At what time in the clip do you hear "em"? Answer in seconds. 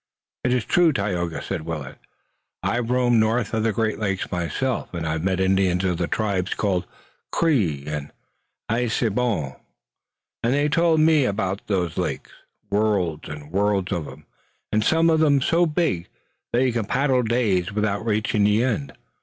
14.07-14.25, 15.21-15.39